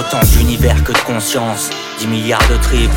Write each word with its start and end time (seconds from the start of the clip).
Autant 0.00 0.24
d'univers 0.32 0.82
que 0.82 0.92
de 0.92 0.98
conscience, 1.00 1.68
10 1.98 2.06
milliards 2.06 2.48
de 2.48 2.56
tripes. 2.62 2.90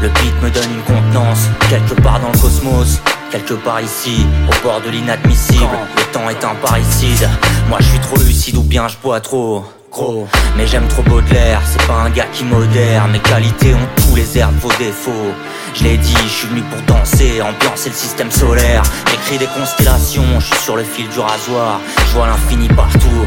Le 0.00 0.06
beat 0.08 0.42
me 0.42 0.48
donne 0.48 0.70
une 0.72 0.82
contenance, 0.82 1.48
quelque 1.68 2.00
part 2.00 2.20
dans 2.20 2.30
le 2.30 2.38
cosmos, 2.38 3.00
quelque 3.32 3.54
part 3.54 3.80
ici, 3.80 4.24
au 4.46 4.62
bord 4.62 4.80
de 4.80 4.90
l'inadmissible. 4.90 5.66
Le 5.96 6.12
temps 6.12 6.30
est 6.30 6.44
un 6.44 6.54
parricide, 6.64 7.28
moi 7.68 7.78
je 7.80 7.86
suis 7.86 7.98
trop 7.98 8.16
lucide 8.16 8.56
ou 8.56 8.62
bien 8.62 8.86
je 8.86 8.96
bois 9.02 9.20
trop. 9.20 9.64
Gros, 9.90 10.28
mais 10.56 10.68
j'aime 10.68 10.86
trop 10.86 11.02
Baudelaire, 11.02 11.60
c'est 11.64 11.84
pas 11.84 12.02
un 12.04 12.10
gars 12.10 12.28
qui 12.32 12.44
modère, 12.44 13.08
mes 13.08 13.18
qualités 13.18 13.74
ont 13.74 13.88
tous 13.96 14.14
les 14.14 14.38
airs 14.38 14.52
de 14.52 14.60
vos 14.60 14.72
défauts. 14.78 15.34
Je 15.74 15.82
l'ai 15.82 15.96
dit, 15.96 16.14
je 16.22 16.28
suis 16.28 16.46
venu 16.46 16.62
pour 16.62 16.80
danser, 16.82 17.42
ambiancer 17.42 17.88
le 17.88 17.96
système 17.96 18.30
solaire. 18.30 18.84
J'écris 19.10 19.38
des 19.38 19.50
constellations, 19.58 20.38
je 20.38 20.46
suis 20.46 20.64
sur 20.64 20.76
le 20.76 20.84
fil 20.84 21.08
du 21.08 21.18
rasoir, 21.18 21.80
je 22.06 22.12
vois 22.12 22.28
l'infini 22.28 22.68
partout. 22.68 23.26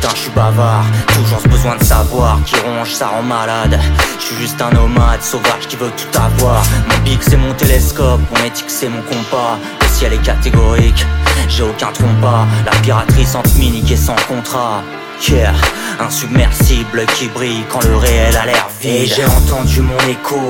Putain, 0.00 0.14
je 0.14 0.20
suis 0.22 0.30
bavard, 0.30 0.86
toujours 1.14 1.40
ce 1.42 1.48
besoin 1.48 1.76
de 1.76 1.84
savoir 1.84 2.38
qui 2.46 2.54
ronge, 2.56 2.90
ça 2.90 3.08
rend 3.08 3.22
malade. 3.22 3.78
Je 4.18 4.24
suis 4.24 4.36
juste 4.36 4.62
un 4.62 4.70
nomade 4.70 5.20
sauvage 5.20 5.68
qui 5.68 5.76
veut 5.76 5.90
tout 5.90 6.18
avoir. 6.18 6.62
Mon 6.88 7.04
bic 7.04 7.22
c'est 7.22 7.36
mon 7.36 7.52
télescope, 7.52 8.18
mon 8.30 8.44
éthique 8.46 8.70
c'est 8.70 8.88
mon 8.88 9.02
compas. 9.02 9.58
Le 9.82 9.88
ciel 9.88 10.14
est 10.14 10.22
catégorique, 10.22 11.04
j'ai 11.50 11.64
aucun 11.64 11.92
trompas. 11.92 12.46
La 12.64 12.72
piraterie 12.80 13.26
sans 13.26 13.42
minique 13.58 13.90
et 13.90 13.96
sans 13.96 14.16
contrat. 14.26 14.82
Yeah, 15.28 15.52
insubmersible 16.00 17.04
qui 17.14 17.26
brille 17.26 17.64
quand 17.68 17.84
le 17.84 17.96
réel 17.96 18.34
a 18.38 18.46
l'air 18.46 18.68
vide. 18.80 19.12
J'ai 19.14 19.26
entendu 19.26 19.82
mon 19.82 19.98
écho, 20.08 20.40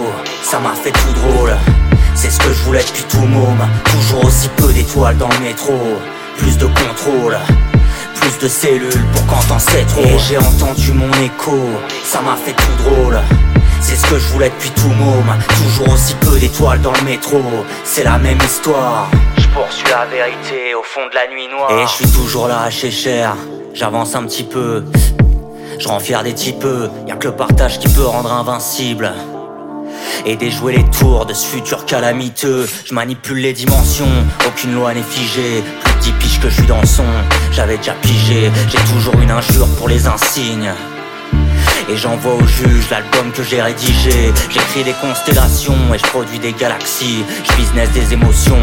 ça 0.45 0.61
m'a 0.61 0.75
fait 0.75 0.93
tout 0.93 1.12
drôle. 1.25 1.56
C'est 2.15 2.31
ce 2.31 2.39
que 2.39 2.53
je 2.53 2.62
voulais 2.62 2.84
depuis 2.84 3.03
tout 3.03 3.27
môme. 3.27 3.67
Toujours 3.84 4.27
aussi 4.27 4.48
peu 4.59 4.73
d'étoiles 4.73 5.19
dans 5.19 5.28
le 5.28 5.39
métro. 5.41 5.73
Plus 6.39 6.56
de 6.56 6.67
contrôle, 6.67 7.37
plus 8.21 8.39
de 8.39 8.49
cellules 8.49 9.07
pour 9.13 9.27
quand 9.27 9.49
t'en 9.49 9.59
sais 9.59 9.85
trop. 9.85 10.03
Et 10.03 10.19
j'ai 10.19 10.39
entendu 10.39 10.93
mon 10.93 11.11
écho, 11.23 11.59
ça 12.05 12.21
m'a 12.21 12.37
fait 12.37 12.53
tout 12.53 12.83
drôle. 12.85 13.19
C'est 13.81 13.97
ce 13.97 14.07
que 14.07 14.19
je 14.19 14.29
voulais 14.29 14.51
depuis 14.51 14.71
tout 14.71 14.89
môme. 14.89 15.35
Toujours 15.57 15.95
aussi 15.95 16.15
peu 16.21 16.39
d'étoiles 16.39 16.81
dans 16.83 16.93
le 16.93 17.03
métro. 17.03 17.41
C'est 17.83 18.05
la 18.05 18.19
même 18.19 18.39
histoire. 18.45 19.09
Je 19.39 19.49
poursuis 19.49 19.89
la 19.91 20.05
vérité 20.07 20.75
au 20.75 20.83
fond 20.83 21.07
de 21.11 21.15
la 21.15 21.27
nuit 21.29 21.49
noire. 21.49 21.73
Et 21.73 21.87
je 21.87 21.93
suis 21.93 22.11
toujours 22.11 22.47
là 22.47 22.69
chez 22.71 22.91
cher. 22.91 23.37
J'avance 23.73 24.15
un 24.15 24.25
petit 24.25 24.45
peu. 24.45 24.84
Je 25.79 25.89
rends 25.89 25.99
fier 25.99 26.23
des 26.23 26.34
types. 26.34 26.67
Y'a 27.09 27.17
que 27.17 27.29
le 27.29 27.34
partage 27.34 27.79
qui 27.79 27.89
peut 27.89 28.05
rendre 28.05 28.33
invincible. 28.33 29.12
Et 30.27 30.37
déjouer 30.37 30.77
les 30.77 30.84
tours 30.91 31.25
de 31.25 31.33
ce 31.33 31.47
futur 31.47 31.87
calamiteux. 31.87 32.69
Je 32.84 32.93
manipule 32.93 33.39
les 33.39 33.55
dimensions, 33.55 34.05
aucune 34.47 34.75
loi 34.75 34.93
n'est 34.93 35.03
figée. 35.03 35.65
Plus 35.83 35.95
de 35.95 35.99
10 36.01 36.12
piges 36.12 36.20
que 36.41 36.49
je 36.49 36.55
suis 36.55 36.67
dans 36.67 36.85
son, 36.87 37.05
j'avais 37.53 37.77
déjà 37.77 37.93
pigé. 37.95 38.51
J'ai 38.69 38.93
toujours 38.93 39.15
une 39.21 39.31
injure 39.31 39.69
pour 39.77 39.89
les 39.89 40.06
insignes. 40.06 40.73
Et 41.89 41.97
j'envoie 41.97 42.34
au 42.34 42.47
juge 42.47 42.89
l'album 42.91 43.33
que 43.33 43.43
j'ai 43.43 43.61
rédigé. 43.61 44.33
J'écris 44.49 44.84
des 44.84 44.95
constellations 45.00 45.95
et 45.95 45.99
je 45.99 46.05
produis 46.05 46.39
des 46.39 46.53
galaxies. 46.53 47.25
Je 47.45 47.56
business 47.56 47.91
des 47.91 48.12
émotions, 48.12 48.59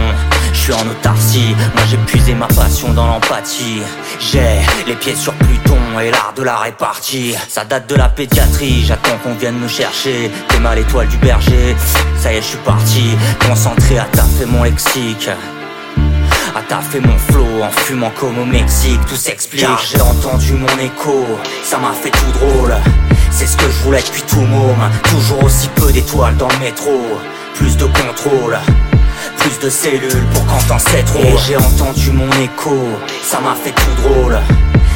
je 0.53 0.57
suis 0.57 0.73
en 0.73 0.87
autarcie. 0.87 1.55
Moi 1.75 1.83
j'ai 1.89 1.97
puisé 1.97 2.33
ma 2.33 2.47
passion 2.47 2.93
dans 2.93 3.05
l'empathie. 3.05 3.81
J'ai 4.19 4.61
les 4.87 4.95
pieds 4.95 5.15
sur 5.15 5.33
Pluton 5.33 5.99
et 5.99 6.09
l'art 6.09 6.33
de 6.35 6.43
la 6.43 6.57
répartie. 6.57 7.35
Ça 7.49 7.65
date 7.65 7.89
de 7.89 7.95
la 7.95 8.09
pédiatrie, 8.09 8.85
j'attends 8.85 9.17
qu'on 9.23 9.33
vienne 9.33 9.59
me 9.59 9.67
chercher. 9.67 10.31
T'es 10.47 10.59
mal 10.59 10.77
l'étoile 10.77 11.07
du 11.07 11.17
berger, 11.17 11.75
ça 12.19 12.33
y 12.33 12.37
est 12.37 12.41
je 12.41 12.47
suis 12.47 12.57
parti. 12.59 13.17
Concentré 13.47 13.99
à 13.99 14.05
taffer 14.05 14.45
mon 14.45 14.63
lexique 14.63 15.29
à 16.55 16.61
taffer 16.61 16.99
mon 16.99 17.17
flow 17.17 17.63
en 17.63 17.69
fumant 17.69 18.11
comme 18.19 18.37
au 18.39 18.45
Mexique, 18.45 18.99
tout 19.07 19.15
s'explique. 19.15 19.61
Car 19.61 19.79
j'ai 19.79 20.01
entendu 20.01 20.53
mon 20.53 20.67
écho, 20.79 21.25
ça 21.63 21.77
m'a 21.77 21.93
fait 21.93 22.11
tout 22.11 22.31
drôle. 22.39 22.75
C'est 23.31 23.47
ce 23.47 23.57
que 23.57 23.65
je 23.69 23.83
voulais 23.83 24.01
depuis 24.01 24.23
tout 24.23 24.41
môme. 24.41 24.89
Toujours 25.03 25.43
aussi 25.43 25.67
peu 25.69 25.91
d'étoiles 25.91 26.37
dans 26.37 26.47
le 26.47 26.57
métro. 26.59 26.91
Plus 27.55 27.75
de 27.75 27.85
contrôle, 27.85 28.59
plus 29.39 29.59
de 29.59 29.69
cellules 29.69 30.25
pour 30.33 30.45
quand 30.45 30.67
t'en 30.67 30.79
sais 30.79 31.03
trop. 31.03 31.19
Et 31.19 31.35
j'ai 31.47 31.57
entendu 31.57 32.11
mon 32.11 32.29
écho, 32.33 32.77
ça 33.23 33.39
m'a 33.39 33.55
fait 33.55 33.71
tout 33.71 34.01
drôle. 34.03 34.39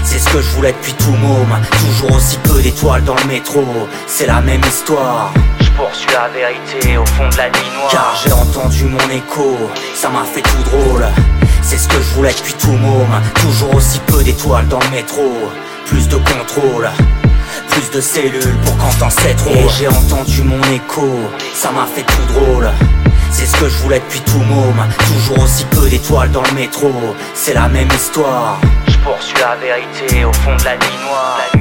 C'est 0.03 0.19
ce 0.19 0.29
que 0.29 0.41
je 0.41 0.49
voulais 0.49 0.73
depuis 0.73 0.93
tout 0.93 1.11
môme. 1.11 1.59
Toujours 1.79 2.15
aussi 2.15 2.37
peu 2.37 2.61
d'étoiles 2.61 3.03
dans 3.03 3.15
le 3.15 3.25
métro. 3.25 3.63
C'est 4.07 4.27
la 4.27 4.41
même 4.41 4.61
histoire. 4.67 5.31
Je 5.59 5.69
poursuis 5.71 6.09
la 6.13 6.27
vérité 6.29 6.97
au 6.97 7.05
fond 7.05 7.29
de 7.29 7.37
la 7.37 7.49
nuit 7.49 7.71
noire. 7.75 7.91
Car 7.91 8.19
j'ai 8.23 8.31
entendu 8.31 8.85
mon 8.85 9.09
écho, 9.09 9.57
ça 9.95 10.09
m'a 10.09 10.23
fait 10.23 10.41
tout 10.41 10.63
drôle. 10.69 11.05
C'est 11.71 11.77
ce 11.77 11.87
que 11.87 12.01
je 12.01 12.15
voulais 12.15 12.33
depuis 12.33 12.53
tout 12.55 12.73
môme. 12.73 13.21
Toujours 13.35 13.75
aussi 13.75 13.99
peu 13.99 14.21
d'étoiles 14.21 14.67
dans 14.67 14.81
le 14.81 14.89
métro. 14.89 15.23
Plus 15.85 16.05
de 16.09 16.17
contrôle. 16.17 16.89
Plus 17.69 17.89
de 17.91 18.01
cellules 18.01 18.57
pour 18.65 18.75
quand 18.75 18.91
t'en 18.99 19.09
sais 19.09 19.33
trop. 19.35 19.51
Et 19.51 19.69
j'ai 19.79 19.87
entendu 19.87 20.43
mon 20.43 20.61
écho, 20.63 21.07
ça 21.53 21.71
m'a 21.71 21.85
fait 21.85 22.01
tout 22.01 22.33
drôle. 22.33 22.69
C'est 23.31 23.45
ce 23.45 23.55
que 23.55 23.69
je 23.69 23.77
voulais 23.77 24.01
depuis 24.01 24.19
tout 24.19 24.39
môme. 24.39 24.85
Toujours 25.07 25.45
aussi 25.45 25.63
peu 25.71 25.87
d'étoiles 25.89 26.31
dans 26.31 26.43
le 26.43 26.51
métro. 26.51 26.91
C'est 27.33 27.53
la 27.53 27.69
même 27.69 27.87
histoire. 27.95 28.59
Je 28.89 28.97
poursuis 28.97 29.39
la 29.39 29.55
vérité 29.55 30.25
au 30.25 30.33
fond 30.33 30.53
de 30.57 30.65
la 30.65 30.75
nuit 30.75 30.97
noire. 31.07 31.39
La 31.53 31.57
nuit 31.57 31.60